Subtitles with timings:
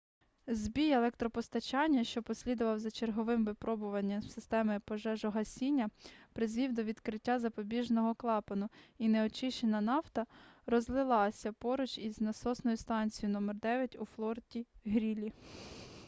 [0.47, 5.89] збій електропостачання що послідував за черговим випробуванням системи пожежогасіння
[6.33, 10.25] призвів до відкриття запобіжного клапану і неочищена нафта
[10.65, 15.31] розлилася поруч із насосною станцією № 9 у форті-грілі